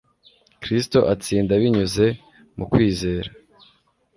Kristo 0.61 0.99
atsinda 1.13 1.53
binyuze 1.61 2.05
mu 2.57 2.65
kwizera. 2.71 3.29